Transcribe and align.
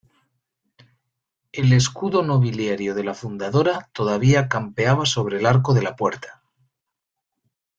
el 1.51 1.73
escudo 1.73 2.23
nobiliario 2.23 2.95
de 2.95 3.03
la 3.03 3.13
fundadora 3.13 3.87
todavía 3.93 4.49
campeaba 4.49 5.05
sobre 5.05 5.37
el 5.37 5.45
arco 5.45 5.75
de 5.75 5.83
la 5.83 5.95
puerta. 5.95 6.41